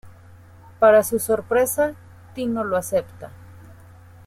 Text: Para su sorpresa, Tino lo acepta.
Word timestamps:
Para 0.79 1.03
su 1.03 1.19
sorpresa, 1.19 1.93
Tino 2.33 2.63
lo 2.63 2.75
acepta. 2.75 3.29